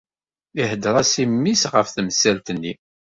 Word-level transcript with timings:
Ihder-as 0.61 1.13
i 1.23 1.25
mmi-s 1.31 1.63
ɣef 1.73 1.87
temsalt-nni. 1.89 2.73